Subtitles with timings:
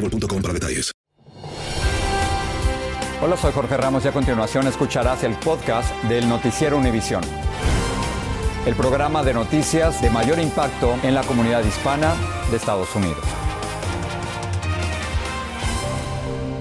[0.00, 0.92] boostmobile.com para detalles.
[3.20, 7.22] Hola, soy Jorge Ramos y a continuación escucharás el podcast del Noticiero Univisión.
[8.64, 12.14] El programa de noticias de mayor impacto en la comunidad hispana
[12.50, 13.24] de Estados Unidos.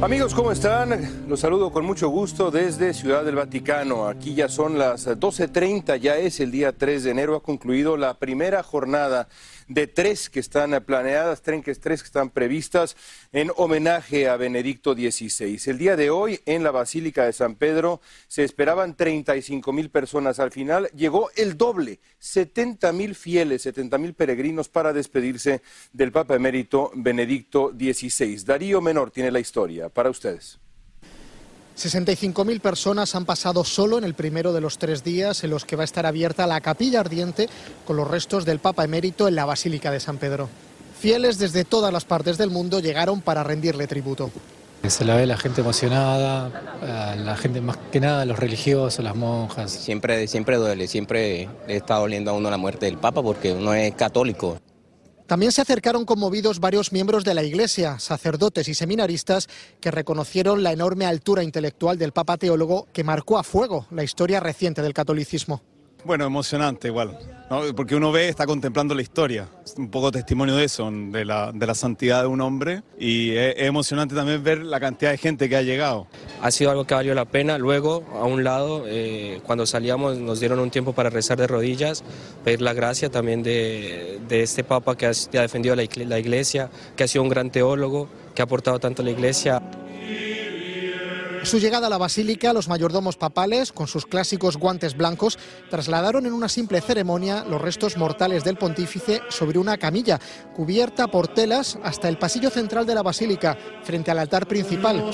[0.01, 1.27] Amigos, ¿cómo están?
[1.27, 4.07] Los saludo con mucho gusto desde Ciudad del Vaticano.
[4.07, 8.13] Aquí ya son las 12.30, ya es el día 3 de enero, ha concluido la
[8.13, 9.27] primera jornada
[9.67, 12.95] de tres que están planeadas, tres que están previstas
[13.31, 15.59] en homenaje a Benedicto XVI.
[15.65, 20.39] El día de hoy en la Basílica de San Pedro se esperaban 35 mil personas.
[20.39, 26.35] Al final llegó el doble, 70 mil fieles, 70 mil peregrinos para despedirse del Papa
[26.35, 28.43] emérito Benedicto XVI.
[28.45, 30.59] Darío Menor tiene la historia para ustedes.
[31.77, 35.75] 65.000 personas han pasado solo en el primero de los tres días en los que
[35.75, 37.47] va a estar abierta la capilla ardiente
[37.85, 40.49] con los restos del Papa emérito en la Basílica de San Pedro.
[40.99, 44.31] Fieles desde todas las partes del mundo llegaron para rendirle tributo.
[44.87, 49.71] Se la ve la gente emocionada, la gente más que nada, los religiosos, las monjas.
[49.71, 53.93] Siempre, siempre duele, siempre está doliendo a uno la muerte del Papa porque uno es
[53.93, 54.57] católico.
[55.27, 59.49] También se acercaron conmovidos varios miembros de la Iglesia, sacerdotes y seminaristas,
[59.81, 64.39] que reconocieron la enorme altura intelectual del Papa teólogo que marcó a fuego la historia
[64.39, 65.61] reciente del catolicismo.
[66.07, 67.19] Bueno, emocionante igual,
[67.75, 71.67] porque uno ve, está contemplando la historia, un poco testimonio de eso, de la, de
[71.67, 75.57] la santidad de un hombre, y es, emocionante también ver la cantidad de gente que
[75.57, 76.07] ha llegado.
[76.41, 80.39] Ha sido algo que valió la pena, luego a un lado, eh, cuando salíamos nos
[80.39, 82.05] dieron un tiempo para rezar de rodillas,
[82.45, 86.69] pedir la gracia también de, de este Papa que ha, ha defendido la, la Iglesia,
[86.95, 89.61] que ha sido un gran teólogo, que ha aportado tanto a la Iglesia.
[91.47, 96.33] Su llegada a la basílica, los mayordomos papales, con sus clásicos guantes blancos, trasladaron en
[96.33, 100.19] una simple ceremonia los restos mortales del pontífice sobre una camilla,
[100.53, 105.09] cubierta por telas hasta el pasillo central de la basílica, frente al altar principal.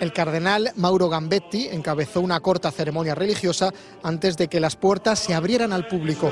[0.00, 3.72] El cardenal Mauro Gambetti encabezó una corta ceremonia religiosa
[4.02, 6.30] antes de que las puertas se abrieran al público.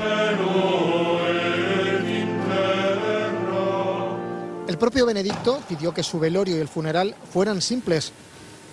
[4.75, 8.11] El propio Benedicto pidió que su velorio y el funeral fueran simples.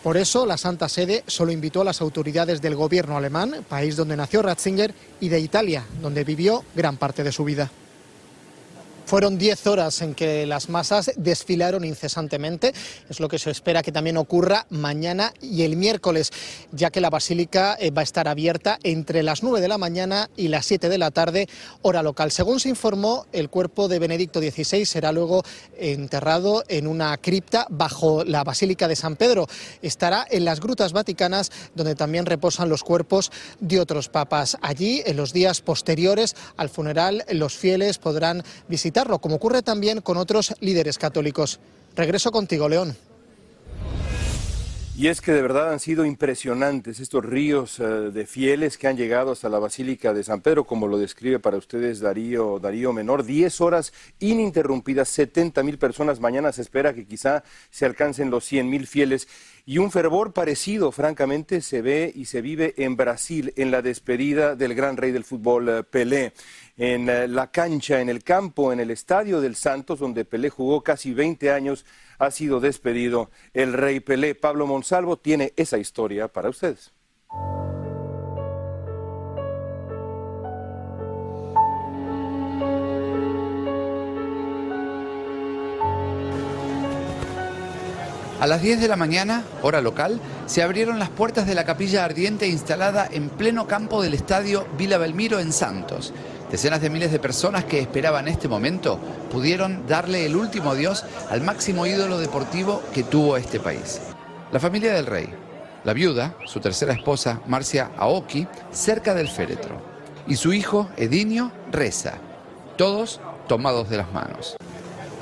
[0.02, 4.16] Por eso, la Santa Sede solo invitó a las autoridades del gobierno alemán, país donde
[4.16, 7.70] nació Ratzinger, y de Italia, donde vivió gran parte de su vida.
[9.04, 12.72] Fueron 10 horas en que las masas desfilaron incesantemente.
[13.10, 16.30] Es lo que se espera que también ocurra mañana y el miércoles,
[16.70, 20.30] ya que la basílica eh, va a estar abierta entre las 9 de la mañana
[20.36, 21.48] y las 7 de la tarde,
[21.82, 22.30] hora local.
[22.30, 25.42] Según se informó, el cuerpo de Benedicto XVI será luego
[25.76, 29.46] enterrado en una cripta bajo la Basílica de San Pedro.
[29.82, 33.30] Estará en las grutas vaticanas, donde también reposan los cuerpos
[33.60, 34.56] de otros papas.
[34.62, 40.16] Allí, en los días posteriores al funeral, los fieles podrán visitar como ocurre también con
[40.16, 41.60] otros líderes católicos.
[41.97, 42.96] Regreso contigo, León.
[44.94, 48.96] Y es que de verdad han sido impresionantes estos ríos eh, de fieles que han
[48.99, 53.25] llegado hasta la Basílica de San Pedro, como lo describe para ustedes Darío, Darío Menor.
[53.25, 56.20] Diez horas ininterrumpidas, 70 mil personas.
[56.20, 59.28] Mañana se espera que quizá se alcancen los 100 mil fieles.
[59.64, 64.56] Y un fervor parecido, francamente, se ve y se vive en Brasil en la despedida
[64.56, 66.32] del gran rey del fútbol, eh, Pelé
[66.76, 70.82] en eh, la cancha, en el campo, en el estadio del Santos, donde Pelé jugó
[70.82, 71.87] casi 20 años,
[72.19, 74.35] ha sido despedido el rey Pelé.
[74.35, 76.93] Pablo Monsalvo tiene esa historia para ustedes.
[88.42, 92.04] A las 10 de la mañana, hora local, se abrieron las puertas de la capilla
[92.04, 96.12] ardiente instalada en pleno campo del estadio Vila Belmiro en Santos.
[96.50, 98.98] Decenas de miles de personas que esperaban este momento
[99.30, 104.00] pudieron darle el último adiós al máximo ídolo deportivo que tuvo este país.
[104.50, 105.32] La familia del rey,
[105.84, 109.80] la viuda, su tercera esposa, Marcia Aoki, cerca del féretro,
[110.26, 112.14] y su hijo, Edinio, reza,
[112.76, 114.56] todos tomados de las manos.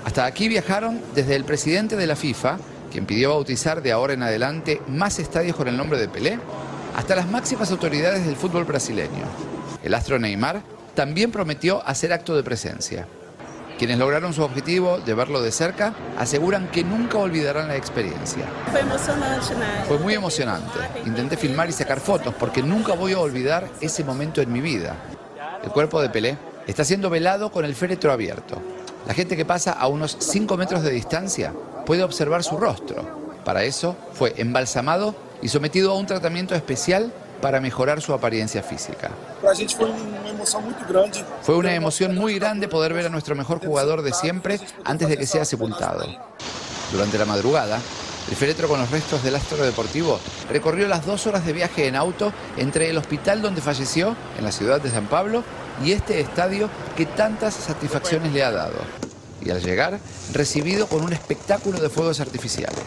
[0.06, 2.56] Hasta aquí viajaron desde el presidente de la FIFA,
[2.90, 6.38] quien pidió bautizar de ahora en adelante más estadios con el nombre de Pelé,
[6.96, 9.24] hasta las máximas autoridades del fútbol brasileño.
[9.82, 10.62] El astro Neymar
[10.94, 13.06] también prometió hacer acto de presencia.
[13.78, 18.44] Quienes lograron su objetivo de verlo de cerca aseguran que nunca olvidarán la experiencia.
[18.70, 19.54] Fue emocionante,
[19.88, 20.78] Fue muy emocionante.
[21.06, 24.96] Intenté filmar y sacar fotos porque nunca voy a olvidar ese momento en mi vida.
[25.64, 28.60] El cuerpo de Pelé está siendo velado con el féretro abierto.
[29.06, 31.54] La gente que pasa a unos 5 metros de distancia
[31.90, 33.02] puede observar su rostro.
[33.44, 39.10] Para eso fue embalsamado y sometido a un tratamiento especial para mejorar su apariencia física.
[41.42, 45.16] Fue una emoción muy grande poder ver a nuestro mejor jugador de siempre antes de
[45.16, 46.06] que sea sepultado.
[46.92, 47.80] Durante la madrugada,
[48.28, 51.96] el féretro con los restos del astro deportivo recorrió las dos horas de viaje en
[51.96, 55.42] auto entre el hospital donde falleció, en la ciudad de San Pablo,
[55.84, 59.09] y este estadio que tantas satisfacciones le ha dado.
[59.40, 59.98] Y al llegar,
[60.32, 62.84] recibido con un espectáculo de fuegos artificiales.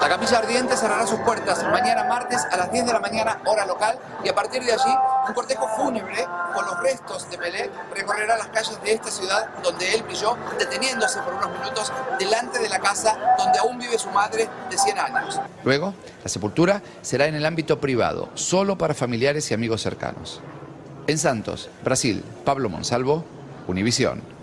[0.00, 3.66] La capilla ardiente cerrará sus puertas mañana martes a las 10 de la mañana, hora
[3.66, 4.90] local, y a partir de allí,
[5.28, 9.94] un cortejo fúnebre con los restos de Pelé recorrerá las calles de esta ciudad donde
[9.94, 14.48] él brilló, deteniéndose por unos minutos delante de la casa donde aún vive su madre
[14.70, 15.38] de 100 años.
[15.64, 15.92] Luego,
[16.24, 20.40] la sepultura será en el ámbito privado, solo para familiares y amigos cercanos.
[21.08, 23.22] En Santos, Brasil, Pablo Monsalvo,
[23.68, 24.39] Univisión.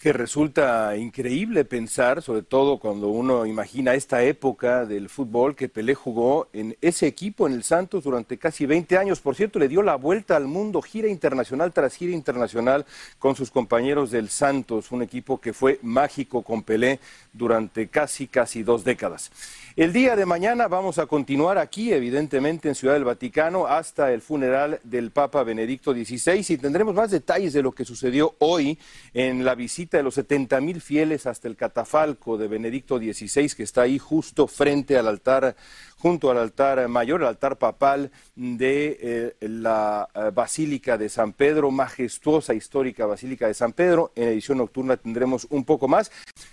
[0.00, 5.94] Que resulta increíble pensar, sobre todo cuando uno imagina esta época del fútbol, que Pelé
[5.94, 9.20] jugó en ese equipo, en el Santos, durante casi 20 años.
[9.20, 12.86] Por cierto, le dio la vuelta al mundo, gira internacional tras gira internacional
[13.18, 16.98] con sus compañeros del Santos, un equipo que fue mágico con Pelé
[17.34, 19.30] durante casi, casi dos décadas.
[19.76, 24.22] El día de mañana vamos a continuar aquí, evidentemente, en Ciudad del Vaticano, hasta el
[24.22, 28.78] funeral del Papa Benedicto XVI y tendremos más detalles de lo que sucedió hoy
[29.12, 33.62] en la visita de los 70 mil fieles hasta el catafalco de Benedicto XVI, que
[33.62, 35.56] está ahí justo frente al altar
[36.00, 41.70] junto al altar mayor, el altar papal de eh, la eh, Basílica de San Pedro,
[41.70, 44.12] majestuosa, histórica Basílica de San Pedro.
[44.16, 46.10] En edición nocturna tendremos un poco más.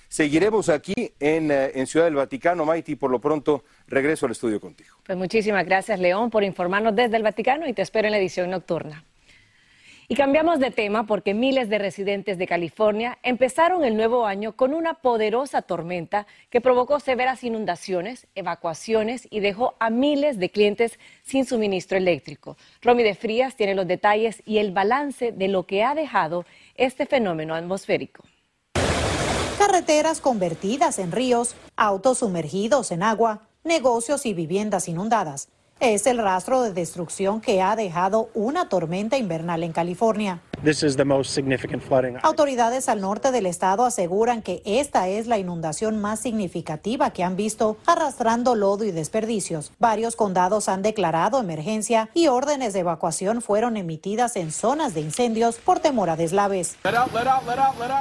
[0.09, 4.59] Seguiremos aquí en, eh, en Ciudad del Vaticano, Maiti, por lo pronto regreso al estudio
[4.59, 4.97] contigo.
[5.05, 8.49] Pues muchísimas gracias, León, por informarnos desde el Vaticano y te espero en la edición
[8.49, 9.03] nocturna.
[10.09, 14.73] Y cambiamos de tema porque miles de residentes de California empezaron el nuevo año con
[14.73, 21.43] una poderosa tormenta que provocó severas inundaciones, evacuaciones y dejó a miles de clientes sin
[21.43, 22.55] suministro eléctrico.
[22.81, 26.45] Romy de Frías tiene los detalles y el balance de lo que ha dejado
[26.75, 28.23] este fenómeno atmosférico.
[29.57, 36.61] Carreteras convertidas en ríos, autos sumergidos en agua, negocios y viviendas inundadas es el rastro
[36.61, 40.41] de destrucción que ha dejado una tormenta invernal en California.
[42.23, 47.35] Autoridades al norte del estado aseguran que esta es la inundación más significativa que han
[47.35, 49.71] visto, arrastrando lodo y desperdicios.
[49.77, 55.57] Varios condados han declarado emergencia y órdenes de evacuación fueron emitidas en zonas de incendios
[55.57, 56.75] por temor a deslaves.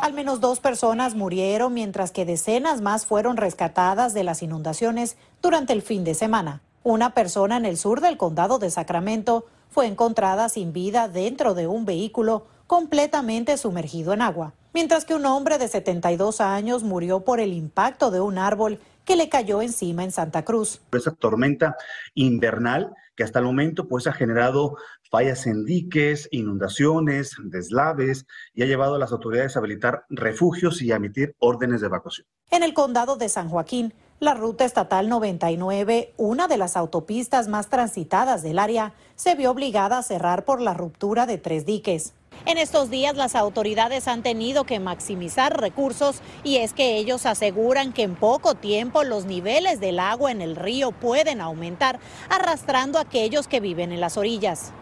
[0.02, 5.74] Al menos dos personas murieron mientras que decenas más fueron rescatadas de las inundaciones durante
[5.74, 6.62] el fin de semana.
[6.88, 11.66] Una persona en el sur del condado de Sacramento fue encontrada sin vida dentro de
[11.66, 17.40] un vehículo completamente sumergido en agua, mientras que un hombre de 72 años murió por
[17.40, 20.82] el impacto de un árbol que le cayó encima en Santa Cruz.
[20.92, 21.76] Esa tormenta
[22.14, 24.76] invernal que hasta el momento pues ha generado
[25.10, 30.92] fallas en diques, inundaciones, deslaves y ha llevado a las autoridades a habilitar refugios y
[30.92, 32.26] a emitir órdenes de evacuación.
[32.50, 37.68] En el condado de San Joaquín, la ruta estatal 99, una de las autopistas más
[37.68, 42.14] transitadas del área, se vio obligada a cerrar por la ruptura de tres diques.
[42.46, 47.92] En estos días las autoridades han tenido que maximizar recursos y es que ellos aseguran
[47.92, 51.98] que en poco tiempo los niveles del agua en el río pueden aumentar,
[52.30, 54.72] arrastrando a aquellos que viven en las orillas.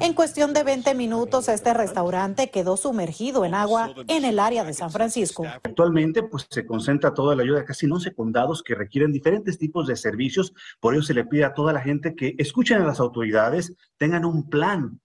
[0.00, 4.72] En cuestión de 20 minutos, este restaurante quedó sumergido en agua en el área de
[4.72, 5.44] San Francisco.
[5.62, 9.86] Actualmente, pues se concentra toda la ayuda de casi 11 condados que requieren diferentes tipos
[9.86, 10.54] de servicios.
[10.80, 14.24] Por ello se le pide a toda la gente que escuchen a las autoridades, tengan
[14.24, 15.00] un plan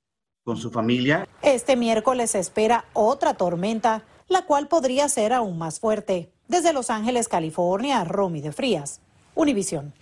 [0.50, 1.27] con su familia.
[1.44, 6.32] Este miércoles se espera otra tormenta la cual podría ser aún más fuerte.
[6.48, 9.00] Desde Los Ángeles, California, Romy de Frías,
[9.36, 9.94] Univisión.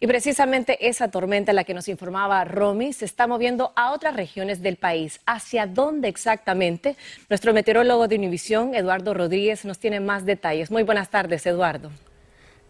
[0.00, 4.60] Y precisamente esa tormenta, la que nos informaba Romy, se está moviendo a otras regiones
[4.60, 5.20] del país.
[5.24, 6.96] ¿Hacia dónde exactamente?
[7.30, 10.70] Nuestro meteorólogo de Univisión, Eduardo Rodríguez, nos tiene más detalles.
[10.70, 11.90] Muy buenas tardes, Eduardo.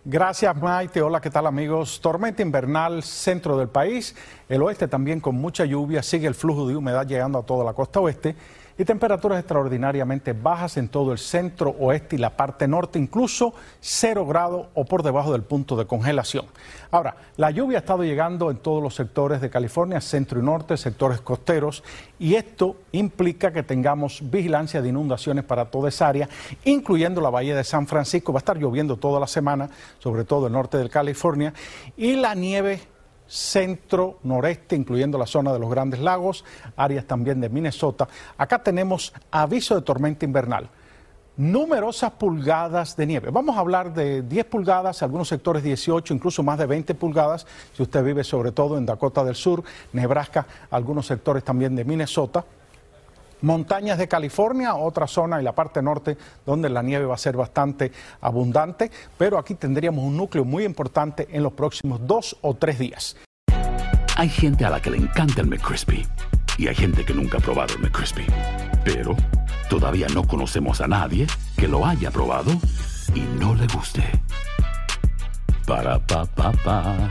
[0.09, 1.03] Gracias, Maite.
[1.03, 2.01] Hola, ¿qué tal, amigos?
[2.01, 4.15] Tormenta invernal, centro del país.
[4.49, 6.01] El oeste también con mucha lluvia.
[6.01, 8.37] Sigue el flujo de humedad llegando a toda la costa oeste
[8.79, 14.27] y temperaturas extraordinariamente bajas en todo el centro oeste y la parte norte, incluso cero
[14.27, 16.47] grado o por debajo del punto de congelación.
[16.91, 20.77] Ahora, la lluvia ha estado llegando en todos los sectores de California, centro y norte,
[20.77, 21.83] sectores costeros,
[22.19, 26.29] y esto implica que tengamos vigilancia de inundaciones para toda esa área,
[26.65, 28.33] incluyendo la bahía de San Francisco.
[28.33, 31.53] Va a estar lloviendo toda la semana, sobre todo el norte de California,
[31.97, 32.81] y la nieve
[33.27, 36.45] centro, noreste, incluyendo la zona de los Grandes Lagos,
[36.77, 38.09] áreas también de Minnesota.
[38.39, 40.69] Acá tenemos aviso de tormenta invernal.
[41.37, 43.31] Numerosas pulgadas de nieve.
[43.31, 47.83] Vamos a hablar de 10 pulgadas, algunos sectores 18, incluso más de 20 pulgadas, si
[47.83, 52.43] usted vive sobre todo en Dakota del Sur, Nebraska, algunos sectores también de Minnesota.
[53.43, 57.37] Montañas de California, otra zona y la parte norte donde la nieve va a ser
[57.37, 62.79] bastante abundante, pero aquí tendríamos un núcleo muy importante en los próximos dos o tres
[62.79, 63.17] días.
[64.17, 66.07] Hay gente a la que le encanta el McCrispy
[66.57, 68.25] y hay gente que nunca ha probado el McCrispy,
[68.85, 69.15] pero
[69.69, 71.27] todavía no conocemos a nadie
[71.59, 72.53] que lo haya probado
[73.15, 74.03] y no le guste.
[75.67, 77.11] Para pa pa pa.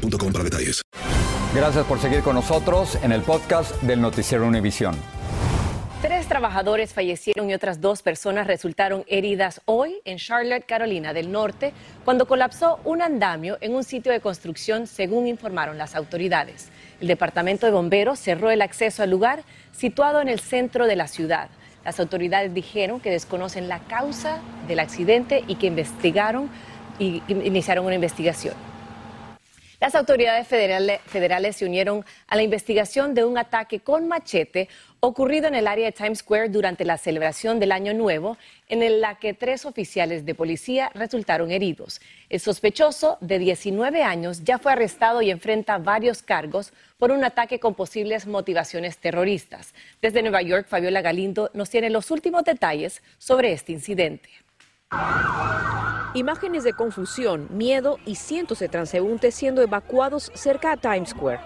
[0.00, 0.82] boostmobile.com para detalles.
[1.54, 4.94] Gracias por seguir con nosotros en el podcast del Noticiero Univisión.
[6.00, 11.74] Tres trabajadores fallecieron y otras dos personas resultaron heridas hoy en Charlotte, Carolina del Norte,
[12.06, 16.70] cuando colapsó un andamio en un sitio de construcción, según informaron las autoridades.
[17.02, 19.42] El Departamento de Bomberos cerró el acceso al lugar
[19.72, 21.50] situado en el centro de la ciudad.
[21.84, 26.48] Las autoridades dijeron que desconocen la causa del accidente y que investigaron
[26.98, 28.54] y iniciaron una investigación.
[29.80, 34.68] Las autoridades federales, se unieron a la investigación de un ataque con machete
[35.00, 38.36] ocurrido en el área de Times Square durante la celebración del Año Nuevo,
[38.68, 42.02] en la que tres oficiales de policía resultaron heridos.
[42.28, 47.58] El sospechoso, de 19 años, ya fue arrestado y enfrenta varios cargos por un ataque
[47.58, 49.72] con posibles motivaciones terroristas.
[50.02, 54.28] Desde Nueva York, Fabiola Galindo nos tiene los últimos detalles sobre este incidente.
[56.14, 61.40] Imágenes de confusión, miedo y cientos de transeúntes siendo evacuados cerca a Times Square.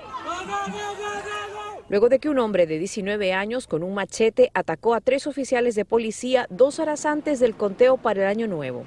[1.90, 5.74] Luego de que un hombre de 19 años con un machete atacó a tres oficiales
[5.74, 8.86] de policía dos horas antes del conteo para el año nuevo.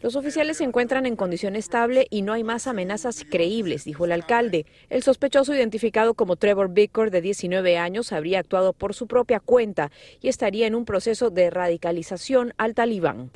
[0.00, 4.12] Los oficiales se encuentran en condición estable y no hay más amenazas creíbles, dijo el
[4.12, 4.64] alcalde.
[4.90, 9.90] El sospechoso identificado como Trevor Bicker, de 19 años, habría actuado por su propia cuenta
[10.20, 13.32] y estaría en un proceso de radicalización al talibán.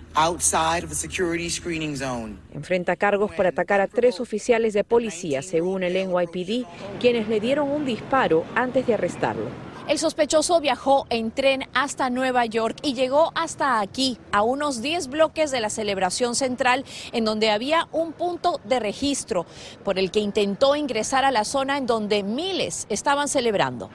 [2.55, 6.67] Enfrenta cargos por atacar a tres oficiales de policía, según el NYPD,
[7.01, 9.72] quienes le dieron un disparo antes de arrestarlo.
[9.89, 15.09] El sospechoso viajó en tren hasta Nueva York y llegó hasta aquí, a unos 10
[15.09, 19.45] bloques de la celebración central, en donde había un punto de registro
[19.85, 23.91] por el que intentó ingresar a la zona en donde miles estaban celebrando.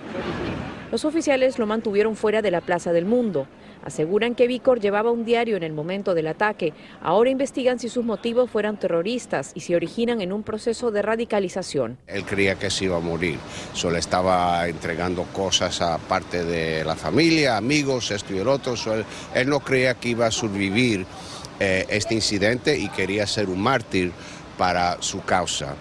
[0.91, 3.47] Los oficiales lo mantuvieron fuera de la Plaza del Mundo.
[3.87, 6.73] Aseguran que Vicor llevaba un diario en el momento del ataque.
[7.01, 11.97] Ahora investigan si sus motivos fueran terroristas y se originan en un proceso de radicalización.
[12.05, 13.39] Él creía que se iba a morir.
[13.71, 18.75] Solo estaba entregando cosas a parte de la familia, amigos, esto y el otro.
[19.33, 21.05] él, no creía que iba a sobrevivir
[21.61, 24.11] eh, este incidente y quería ser un mártir
[24.57, 25.75] para su causa.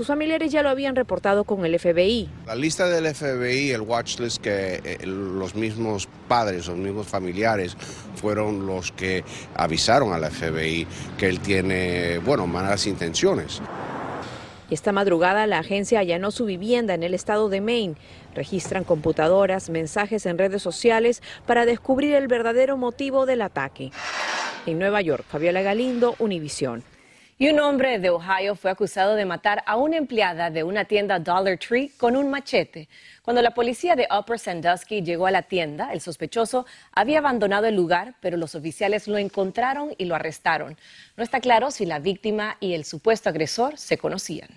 [0.00, 2.26] Sus familiares ya lo habían reportado con el FBI.
[2.46, 7.76] La lista del FBI, el watch list que eh, los mismos padres, los mismos familiares
[8.14, 9.22] fueron los que
[9.54, 10.86] avisaron al FBI
[11.18, 13.60] que él tiene, bueno, malas intenciones.
[14.70, 17.96] Esta madrugada la agencia allanó su vivienda en el estado de Maine.
[18.34, 23.90] Registran computadoras, mensajes en redes sociales para descubrir el verdadero motivo del ataque.
[24.64, 26.84] En Nueva York, Fabiola Galindo, Univisión.
[27.42, 31.18] Y un hombre de Ohio fue acusado de matar a una empleada de una tienda
[31.18, 32.86] Dollar Tree con un machete.
[33.22, 37.76] Cuando la policía de Upper Sandusky llegó a la tienda, el sospechoso había abandonado el
[37.76, 40.76] lugar, pero los oficiales lo encontraron y lo arrestaron.
[41.16, 44.50] No está claro si la víctima y el supuesto agresor se conocían.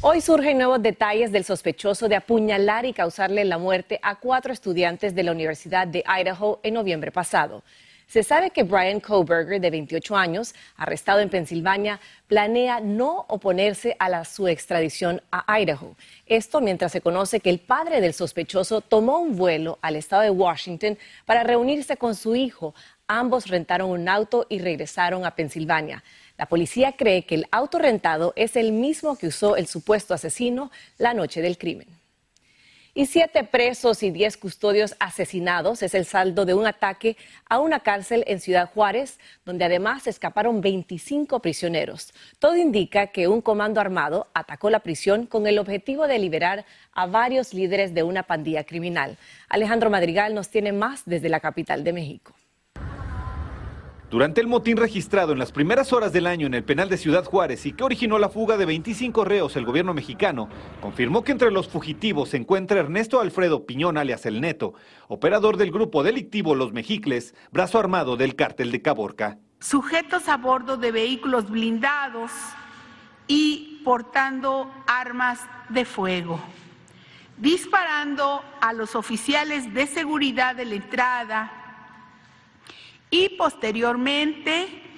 [0.00, 5.14] Hoy surgen nuevos detalles del sospechoso de apuñalar y causarle la muerte a cuatro estudiantes
[5.14, 7.62] de la Universidad de Idaho en noviembre pasado.
[8.08, 14.08] Se sabe que Brian Koberger, de 28 años, arrestado en Pensilvania, planea no oponerse a
[14.08, 15.94] la, su extradición a Idaho.
[16.24, 20.30] Esto mientras se conoce que el padre del sospechoso tomó un vuelo al estado de
[20.30, 20.96] Washington
[21.26, 22.74] para reunirse con su hijo.
[23.08, 26.02] Ambos rentaron un auto y regresaron a Pensilvania.
[26.38, 30.70] La policía cree que el auto rentado es el mismo que usó el supuesto asesino
[30.96, 31.97] la noche del crimen.
[32.98, 37.16] Y siete presos y diez custodios asesinados es el saldo de un ataque
[37.48, 42.12] a una cárcel en Ciudad Juárez, donde además escaparon 25 prisioneros.
[42.40, 47.06] Todo indica que un comando armado atacó la prisión con el objetivo de liberar a
[47.06, 49.16] varios líderes de una pandilla criminal.
[49.48, 52.34] Alejandro Madrigal nos tiene más desde la capital de México.
[54.10, 57.26] Durante el motín registrado en las primeras horas del año en el penal de Ciudad
[57.26, 60.48] Juárez y que originó la fuga de 25 reos, el gobierno mexicano
[60.80, 64.72] confirmó que entre los fugitivos se encuentra Ernesto Alfredo Piñón, alias El Neto,
[65.08, 69.36] operador del grupo delictivo Los Mejicles, brazo armado del cártel de Caborca.
[69.60, 72.30] Sujetos a bordo de vehículos blindados
[73.26, 76.40] y portando armas de fuego,
[77.36, 81.57] disparando a los oficiales de seguridad de la entrada
[83.10, 84.88] y posteriormente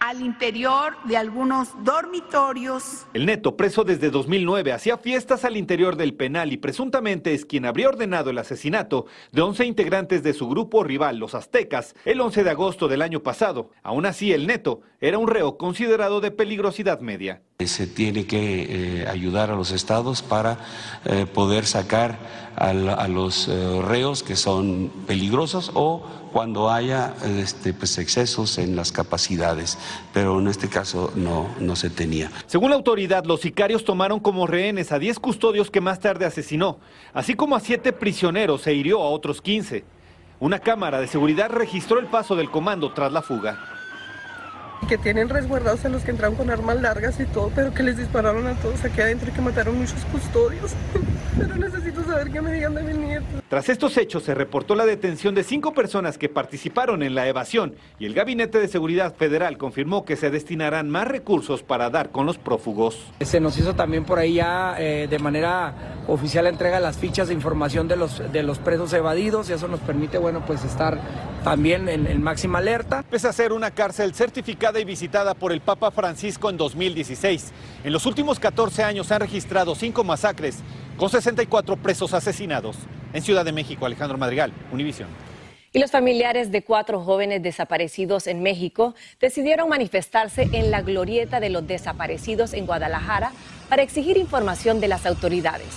[0.00, 3.06] al interior de algunos dormitorios.
[3.12, 7.66] El neto, preso desde 2009, hacía fiestas al interior del penal y presuntamente es quien
[7.66, 12.44] habría ordenado el asesinato de 11 integrantes de su grupo rival, los aztecas, el 11
[12.44, 13.70] de agosto del año pasado.
[13.82, 17.42] Aún así, el neto era un reo considerado de peligrosidad media.
[17.58, 20.58] Se tiene que eh, ayudar a los estados para
[21.04, 22.18] eh, poder sacar
[22.56, 22.72] a,
[23.08, 29.78] los eh, reos que son peligrosos o cuando haya este, pues, excesos en las capacidades,
[30.12, 32.30] pero en este caso no, no se tenía.
[32.46, 36.78] Según la autoridad, los sicarios tomaron como rehenes a 10 custodios que más tarde asesinó,
[37.12, 39.84] así como a 7 prisioneros e hirió a otros 15.
[40.38, 43.58] Una cámara de seguridad registró el paso del comando tras la fuga
[44.88, 47.96] que tienen resguardados a los que entraron con armas largas y todo, pero que les
[47.96, 50.72] dispararon a todos aquí adentro y que mataron muchos custodios.
[51.36, 53.26] pero necesito saber qué me digan de mi nieto.
[53.48, 57.74] Tras estos hechos se reportó la detención de cinco personas que participaron en la evasión
[57.98, 62.26] y el Gabinete de Seguridad Federal confirmó que se destinarán más recursos para dar con
[62.26, 62.98] los prófugos.
[63.20, 65.74] Se nos hizo también por ahí ya eh, de manera
[66.06, 69.52] oficial la entrega de las fichas de información de los, de los presos evadidos y
[69.52, 71.00] eso nos permite, bueno, pues estar
[71.42, 73.02] también en, en máxima alerta.
[73.08, 77.52] Pese a ser una cárcel certificada y visitada por el Papa Francisco en 2016,
[77.84, 80.62] en los últimos 14 años se han registrado cinco masacres
[81.00, 82.76] con 64 presos asesinados.
[83.14, 85.08] En Ciudad de México, Alejandro Madrigal, Univisión.
[85.72, 91.48] Y los familiares de cuatro jóvenes desaparecidos en México decidieron manifestarse en la glorieta de
[91.48, 93.32] los desaparecidos en Guadalajara
[93.70, 95.68] para exigir información de las autoridades.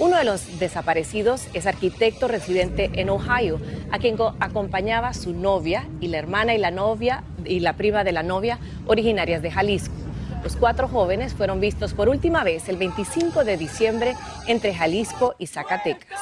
[0.00, 3.60] Uno de los desaparecidos es arquitecto residente en Ohio,
[3.92, 8.10] a quien acompañaba su novia y la hermana y la novia y la prima de
[8.10, 10.01] la novia originarias de Jalisco.
[10.42, 14.16] Los cuatro jóvenes fueron vistos por última vez el 25 de diciembre
[14.48, 16.20] entre Jalisco y Zacatecas.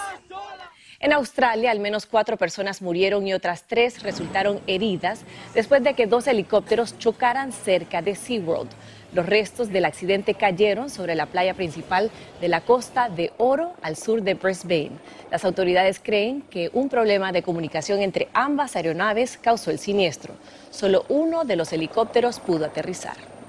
[1.03, 5.23] En Australia, al menos cuatro personas murieron y otras tres resultaron heridas
[5.55, 8.69] después de que dos helicópteros chocaran cerca de SeaWorld.
[9.15, 12.11] Los restos del accidente cayeron sobre la playa principal
[12.43, 14.99] de la costa de Oro al sur de Brisbane.
[15.31, 20.35] Las autoridades creen que un problema de comunicación entre ambas aeronaves causó el siniestro.
[20.71, 23.40] Solo uno de los helicópteros pudo aterrizar.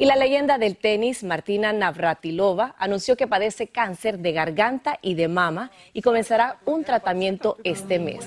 [0.00, 5.26] Y la leyenda del tenis, Martina Navratilova, anunció que padece cáncer de garganta y de
[5.26, 8.24] mama y comenzará un tratamiento este mes.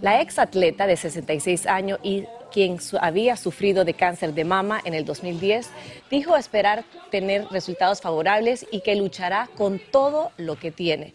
[0.00, 4.94] La ex atleta de 66 años y quien había sufrido de cáncer de mama en
[4.94, 5.68] el 2010,
[6.10, 11.12] dijo esperar tener resultados favorables y que luchará con todo lo que tiene.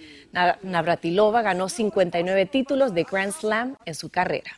[0.62, 4.52] Navratilova ganó 59 títulos de Grand Slam en su carrera.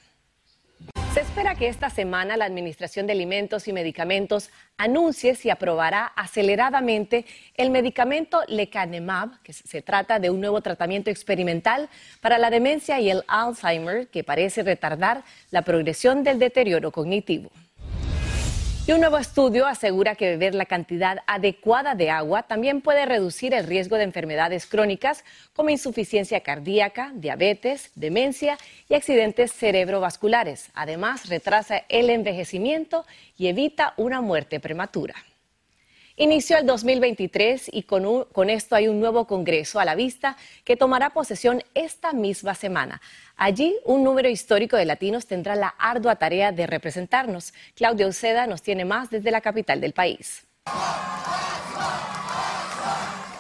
[1.18, 7.26] Se espera que esta semana la Administración de Alimentos y Medicamentos anuncie si aprobará aceleradamente
[7.56, 11.90] el medicamento lecanemab, que se trata de un nuevo tratamiento experimental
[12.22, 17.50] para la demencia y el Alzheimer que parece retardar la progresión del deterioro cognitivo.
[18.88, 23.54] Y un nuevo estudio asegura que beber la cantidad adecuada de agua también puede reducir
[23.54, 30.70] el riesgo de enfermedades crónicas como insuficiencia cardíaca, diabetes, demencia y accidentes cerebrovasculares.
[30.74, 33.06] Además, retrasa el envejecimiento
[33.38, 35.16] y evita una muerte prematura.
[36.20, 41.12] Inició el 2023 y con, esto hay un nuevo Congreso a la vista que tomará
[41.12, 43.02] posesión esta misma semana.
[43.36, 47.54] Allí, un número histórico de latinos tendrá la ardua tarea de representarnos.
[47.76, 50.48] Claudia Uceda nos tiene más desde la capital del país.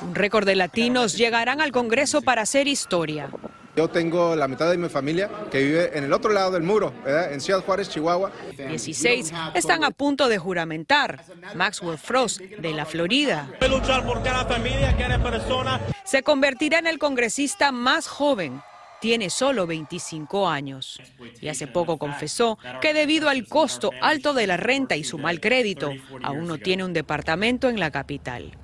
[0.01, 3.31] Un récord de latinos llegarán al Congreso para hacer historia.
[3.77, 6.93] Yo tengo la mitad de mi familia que vive en el otro lado del muro,
[7.05, 8.31] en Ciudad Juárez, Chihuahua.
[8.57, 11.23] 16 están a punto de juramentar.
[11.53, 13.47] Maxwell Frost, de la Florida.
[13.69, 15.79] luchar por cada familia, cada persona.
[16.03, 18.63] Se convertirá en el congresista más joven.
[18.99, 20.99] Tiene solo 25 años
[21.39, 25.39] y hace poco confesó que debido al costo alto de la renta y su mal
[25.39, 28.57] crédito, aún no tiene un departamento en la capital.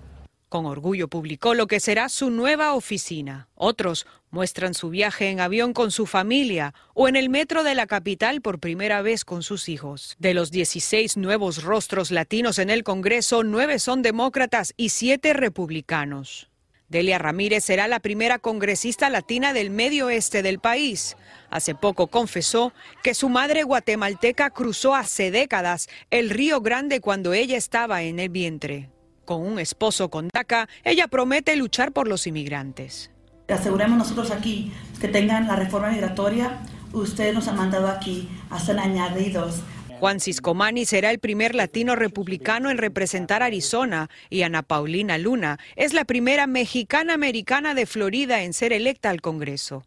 [0.54, 3.48] Con orgullo publicó lo que será su nueva oficina.
[3.56, 7.88] Otros muestran su viaje en avión con su familia o en el metro de la
[7.88, 10.16] capital por primera vez con sus hijos.
[10.20, 16.52] De los 16 nuevos rostros latinos en el Congreso, nueve son demócratas y siete republicanos.
[16.88, 21.18] Delia Ramírez será la primera congresista latina del medio oeste del país.
[21.50, 27.58] Hace poco confesó que su madre guatemalteca cruzó hace décadas el Río Grande cuando ella
[27.58, 28.93] estaba en el vientre.
[29.26, 33.10] Con un esposo con DACA, ella promete luchar por los inmigrantes.
[33.48, 36.60] Aseguremos nosotros aquí que tengan la reforma migratoria.
[36.92, 39.62] Ustedes nos han mandado aquí a ser añadidos.
[40.00, 45.94] Juan Ciscomani será el primer latino republicano en representar Arizona y Ana Paulina Luna es
[45.94, 49.86] la primera mexicana americana de Florida en ser electa al Congreso.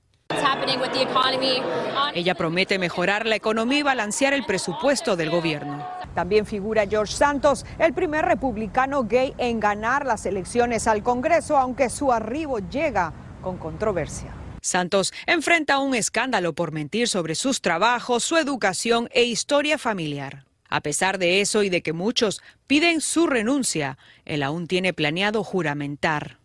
[2.15, 5.87] Ella promete mejorar la economía y balancear el presupuesto del gobierno.
[6.17, 11.91] También figura George Santos, el primer republicano gay en ganar las elecciones al Congreso, aunque
[11.91, 14.33] su arribo llega con controversia.
[14.63, 20.47] Santos enfrenta un escándalo por mentir sobre sus trabajos, su educación e historia familiar.
[20.71, 25.45] A pesar de eso y de que muchos piden su renuncia, él aún tiene planeado
[25.45, 26.39] juramentar.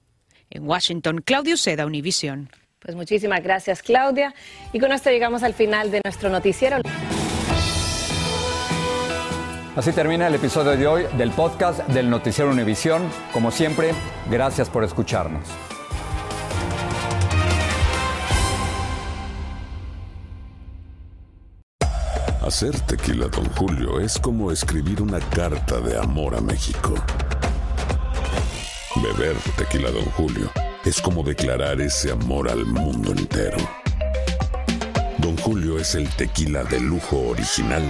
[0.50, 2.50] En Washington, Claudio Seda, Univision.
[2.80, 4.36] Pues muchísimas gracias, Claudia.
[4.74, 6.82] Y con esto llegamos al final de nuestro noticiero.
[9.74, 13.04] Así termina el episodio de hoy del podcast del Noticiero Univisión.
[13.32, 13.94] Como siempre,
[14.30, 15.48] gracias por escucharnos.
[22.46, 26.94] Hacer tequila, don Julio, es como escribir una carta de amor a México.
[28.98, 30.52] Beber tequila, don Julio,
[30.84, 33.58] es como declarar ese amor al mundo entero.
[35.20, 37.90] Don Julio es el tequila de lujo original